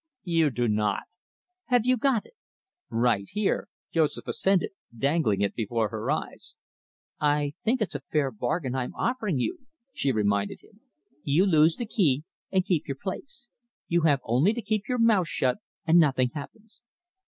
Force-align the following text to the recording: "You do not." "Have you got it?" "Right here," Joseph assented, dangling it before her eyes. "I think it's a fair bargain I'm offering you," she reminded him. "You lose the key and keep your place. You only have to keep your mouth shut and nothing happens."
"You 0.23 0.49
do 0.49 0.67
not." 0.67 1.03
"Have 1.65 1.85
you 1.85 1.95
got 1.95 2.25
it?" 2.25 2.33
"Right 2.89 3.29
here," 3.29 3.67
Joseph 3.91 4.25
assented, 4.25 4.71
dangling 4.97 5.41
it 5.41 5.53
before 5.53 5.89
her 5.89 6.09
eyes. 6.09 6.55
"I 7.19 7.53
think 7.63 7.83
it's 7.83 7.93
a 7.93 7.99
fair 8.11 8.31
bargain 8.31 8.73
I'm 8.73 8.95
offering 8.95 9.37
you," 9.37 9.59
she 9.93 10.11
reminded 10.11 10.61
him. 10.63 10.81
"You 11.21 11.45
lose 11.45 11.75
the 11.75 11.85
key 11.85 12.23
and 12.51 12.65
keep 12.65 12.87
your 12.87 12.97
place. 12.99 13.47
You 13.87 14.01
only 14.23 14.51
have 14.53 14.55
to 14.55 14.61
keep 14.63 14.87
your 14.89 14.97
mouth 14.97 15.27
shut 15.27 15.59
and 15.85 15.99
nothing 15.99 16.31
happens." 16.33 16.81